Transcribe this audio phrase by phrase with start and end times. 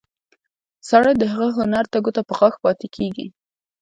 [0.89, 3.27] سړی د هغه هنر ته ګوته په غاښ پاتې کېږي.